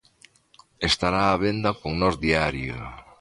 Estará 0.89 1.23
á 1.33 1.35
venda 1.45 1.71
con 1.81 1.91
Nós 2.01 2.15
Diario. 2.25 2.77